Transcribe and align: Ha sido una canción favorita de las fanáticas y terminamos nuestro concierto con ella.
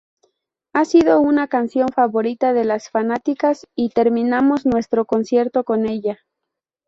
Ha 0.73 0.83
sido 0.85 1.19
una 1.19 1.47
canción 1.47 1.89
favorita 1.89 2.53
de 2.53 2.65
las 2.65 2.89
fanáticas 2.89 3.67
y 3.75 3.89
terminamos 3.89 4.65
nuestro 4.65 5.05
concierto 5.05 5.63
con 5.63 5.85
ella. 5.87 6.17